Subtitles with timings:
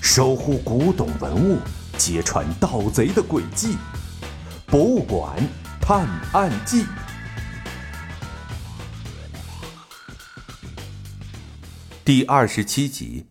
[0.00, 1.58] 守护古董文物，
[1.96, 3.74] 揭穿盗贼的诡计，
[4.66, 5.36] 《博物馆
[5.80, 6.82] 探案记》
[12.04, 13.26] 第二十七集：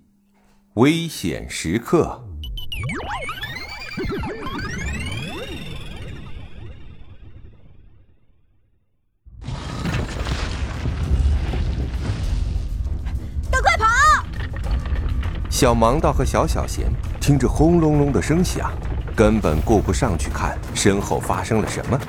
[0.76, 2.27] 危险时刻。
[15.60, 16.86] 小盲道和小小贤
[17.20, 18.72] 听着轰隆隆的声响，
[19.16, 22.00] 根本顾不上去看身后发生了什么，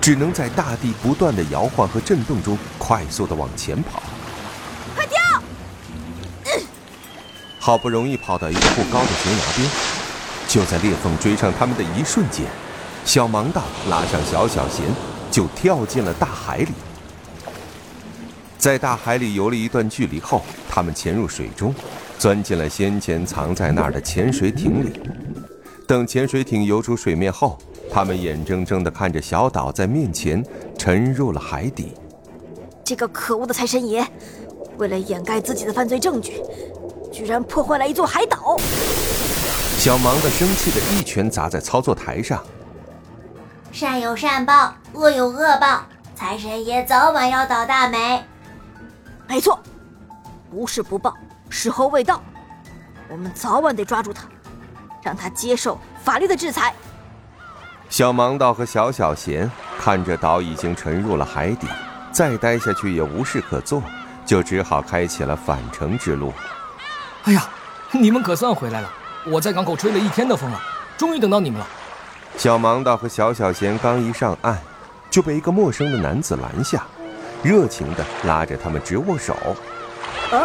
[0.00, 4.02] 只能在大地不断的摇晃和震动中快速的往前跑。
[4.96, 5.20] 快跳！
[7.60, 9.70] 好不容易跑到一个不高的悬崖边，
[10.48, 12.46] 就在裂缝追上他们的一瞬间，
[13.04, 14.84] 小盲道拉上小小贤
[15.30, 16.72] 就跳进了大海里。
[18.58, 21.72] 在大海里游了一段距离后，他们潜入水中。
[22.18, 25.00] 钻进了先前藏在那儿的潜水艇里。
[25.86, 27.56] 等潜水艇游出水面后，
[27.90, 30.44] 他们眼睁睁地看着小岛在面前
[30.76, 31.94] 沉入了海底。
[32.84, 34.06] 这个可恶的财神爷，
[34.78, 36.42] 为了掩盖自己的犯罪证据，
[37.12, 38.58] 居然破坏了一座海岛！
[39.78, 42.42] 小芒的生气的一拳砸在操作台上。
[43.70, 45.82] 善有善报，恶有恶报，
[46.16, 48.22] 财神爷早晚要倒大霉。
[49.28, 49.58] 没错，
[50.50, 51.14] 不是不报。
[51.48, 52.22] 时候未到，
[53.08, 54.24] 我们早晚得抓住他，
[55.02, 56.74] 让他接受法律的制裁。
[57.88, 61.66] 小盲道和小小贤看着岛已经沉入了海底，
[62.12, 63.82] 再待下去也无事可做，
[64.26, 66.32] 就只好开启了返程之路。
[67.24, 67.48] 哎呀，
[67.90, 68.90] 你们可算回来了！
[69.26, 70.60] 我在港口吹了一天的风了，
[70.96, 71.66] 终于等到你们了。
[72.36, 74.58] 小盲道和小小贤刚一上岸，
[75.10, 76.86] 就被一个陌生的男子拦下，
[77.42, 79.34] 热情地拉着他们直握手。
[80.30, 80.44] 啊！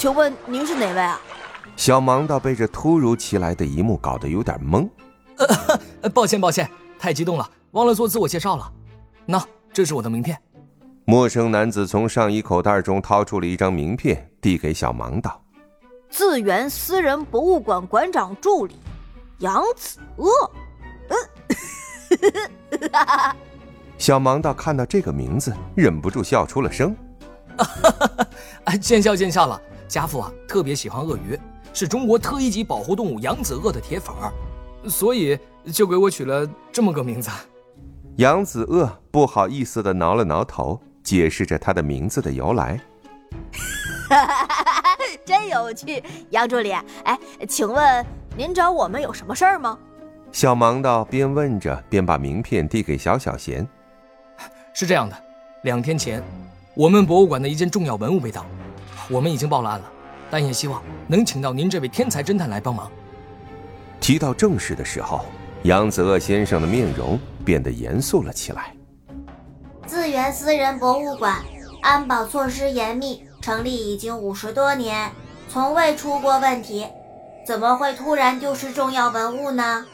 [0.00, 1.20] 请问您是哪位啊？
[1.76, 4.88] 小盲道被这突如其来的一幕搞得有点懵。
[6.00, 6.66] 呃，抱歉抱歉，
[6.98, 8.72] 太激动了，忘了做自我介绍了。
[9.26, 10.40] 那这是我的名片。
[11.04, 15.38] 陌生男子从上衣口袋中掏出了一张名片，递给小盲道
[16.08, 18.76] ：“自源私人博物馆馆长助理
[19.40, 20.30] 杨子鳄。”
[22.80, 23.36] 嗯，
[23.98, 26.96] 小盲道看到这个名字，忍不住笑出了声。
[28.64, 29.60] 啊，见笑见笑了。
[29.90, 31.36] 家父啊，特别喜欢鳄鱼，
[31.72, 34.32] 是中国特一级保护动物扬子鳄的铁粉儿，
[34.88, 35.36] 所以
[35.72, 37.28] 就给我取了这么个名字。
[38.16, 42.80] 扬子鳄不好意思的挠了挠头，解释着他的名字的由来。
[45.26, 46.00] 真有趣，
[46.30, 46.70] 杨助理。
[47.02, 47.18] 哎，
[47.48, 48.06] 请问
[48.36, 49.76] 您找我们有什么事儿吗？
[50.30, 53.66] 小盲道边问着，边把名片递给小小贤。
[54.72, 55.16] 是这样的，
[55.64, 56.22] 两天前，
[56.76, 58.46] 我们博物馆的一件重要文物被盗。
[59.10, 59.92] 我们已经报了案了，
[60.30, 62.90] 但也希望能请到您这位天才侦探来帮忙。
[64.00, 65.26] 提到正事的时候，
[65.64, 68.74] 杨子鳄先生的面容变得严肃了起来。
[69.84, 71.38] 自源私人博物馆
[71.82, 75.10] 安保措施严密，成立已经五十多年，
[75.48, 76.86] 从未出过问题，
[77.44, 79.84] 怎么会突然丢失重要文物呢？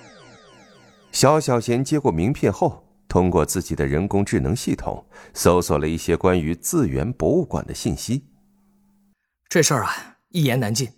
[1.10, 5.02] 小小贤接过名片后，通过自己的人工智能系统
[5.32, 8.22] 搜索了一些关于自源博物馆的信息。
[9.48, 9.92] 这事儿啊，
[10.30, 10.88] 一言难尽，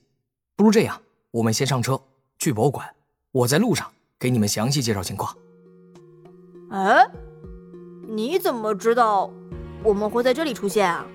[0.57, 0.99] 不如这样，
[1.31, 2.01] 我们先上车
[2.39, 2.89] 去博物馆，
[3.31, 3.87] 我在路上
[4.19, 5.37] 给你们详细介绍情况。
[6.71, 7.07] 哎，
[8.09, 9.31] 你怎么知道
[9.85, 11.07] 我们会在这里出现啊？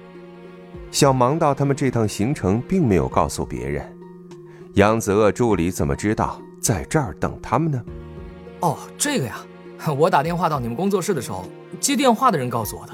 [0.91, 3.97] 小盲道他们这趟行程并没有告诉别人，
[4.75, 7.83] 杨子鳄助理怎么知道在这儿等他们呢？
[8.59, 9.43] 哦，这个呀，
[9.97, 11.45] 我打电话到你们工作室的时候，
[11.79, 12.93] 接电话的人告诉我的。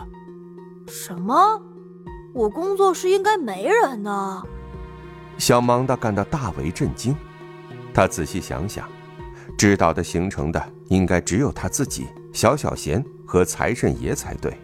[0.87, 1.61] 什么？
[2.33, 4.43] 我工作室应该没人呢。
[5.37, 7.15] 小盲道感到大为震惊，
[7.93, 8.87] 他仔细想想，
[9.57, 14.57] 知道的行程的应该只有他自己、小小贤和财神爷才对。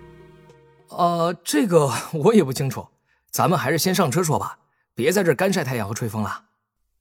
[0.89, 2.85] 呃，这个我也不清楚，
[3.31, 4.57] 咱们还是先上车说吧，
[4.93, 6.43] 别在这干晒太阳和吹风了。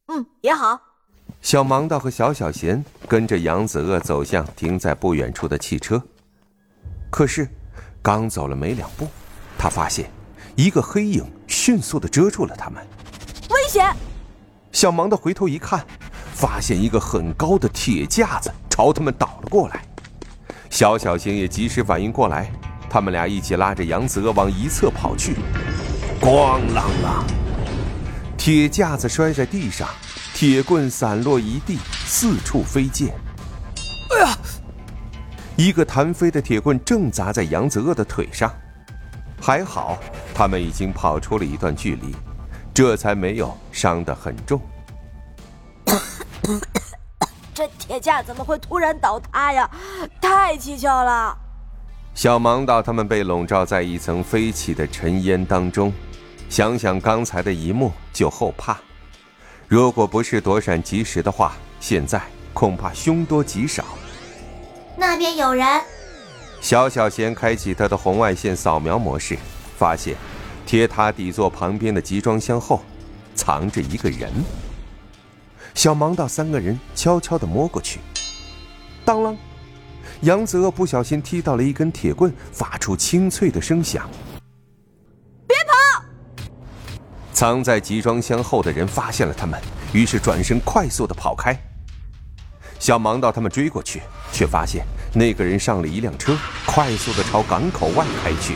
[0.07, 0.81] 嗯，也好。
[1.41, 6.03] 小盲道和小小贤跟着杨子鳄走向停在不远处的汽车，
[7.11, 7.49] 可是
[8.03, 9.07] 刚走了没两步，
[9.59, 10.11] 他发现。
[10.57, 12.81] 一个黑影迅速的遮住了他们，
[13.51, 13.85] 危险！
[14.71, 15.85] 小盲的回头一看，
[16.33, 19.85] 发现一个很高的铁架子朝他们倒了过来。
[20.71, 22.53] 小小星也及时反应过来，
[22.89, 25.35] 他们俩一起拉着杨子鳄往一侧跑去。
[26.21, 27.25] 咣啷啷，
[28.39, 29.89] 铁架子摔在地上，
[30.35, 33.13] 铁棍散落一地，四处飞溅。
[34.11, 34.39] 哎呀！
[35.57, 38.53] 一个弹飞的铁棍正砸在杨子鳄的腿上。
[39.41, 39.99] 还好，
[40.35, 42.15] 他们已经跑出了一段距离，
[42.75, 44.61] 这才没有伤得很重。
[47.55, 49.71] 这铁架怎么会突然倒塌呀？
[50.21, 51.39] 太蹊跷了！
[52.13, 55.93] 小盲道他们被笼罩在一层飞起的尘烟当中，
[56.49, 58.77] 想想刚才的一幕就后怕。
[59.69, 62.21] 如果不是躲闪及时的话，现在
[62.53, 63.85] 恐怕凶多吉少。
[64.97, 65.81] 那边有人。
[66.61, 69.39] 小小贤开启他的红外线扫描模式，
[69.77, 70.17] 发现
[70.65, 72.83] 铁塔底座旁边的集装箱后
[73.35, 74.33] 藏着一个人。
[75.75, 77.99] 小盲道三个人悄悄地摸过去，
[79.05, 79.37] 当啷，
[80.21, 84.09] 杨子鳄不小心踢到了一根铁棍，发出清脆的声响。
[85.49, 86.05] 别跑！
[87.33, 89.61] 藏在集装箱后的人发现了他们，
[89.93, 91.59] 于是转身快速地跑开。
[92.79, 94.01] 小盲道他们追过去，
[94.33, 98.55] 却发现那个人上了一辆车，快速地朝港口外开去。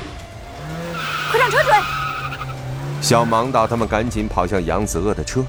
[3.01, 5.45] 小盲道他们赶紧跑向杨子鳄的车。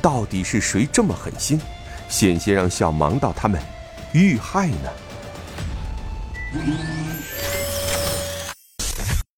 [0.00, 1.60] 到底是谁这么狠心，
[2.08, 3.60] 险些让小盲道他们
[4.12, 4.90] 遇害呢？